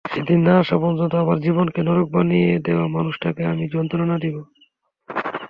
সেইদিন 0.05 0.39
না 0.41 0.53
আসা 0.59 0.77
পর্যন্ত, 0.77 1.13
আমার 1.15 1.37
জীবনকে 1.39 1.81
নরক 1.83 2.07
বানিয়ে 2.09 2.51
দেয়া 2.59 2.85
মানুষটাকে 2.87 3.43
আমি 3.45 3.65
যন্ত্রণা 3.69 4.15
দিবো। 4.17 4.41